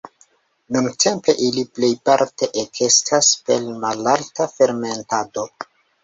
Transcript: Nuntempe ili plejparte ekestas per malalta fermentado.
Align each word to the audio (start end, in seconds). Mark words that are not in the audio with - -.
Nuntempe 0.75 1.33
ili 1.47 1.65
plejparte 1.79 2.47
ekestas 2.61 3.29
per 3.49 3.67
malalta 3.83 4.49
fermentado. 4.55 5.45